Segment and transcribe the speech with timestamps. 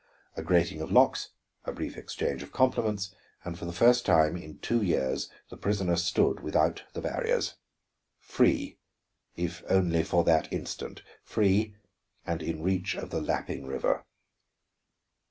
[0.35, 1.29] A grating of locks,
[1.63, 3.13] a brief exchange of compliments,
[3.45, 7.53] and for the first time in two years the prisoner stood without the barriers.
[8.19, 8.79] Free,
[9.35, 11.75] if only for that instant, free,
[12.25, 14.03] and in reach of the lapping river.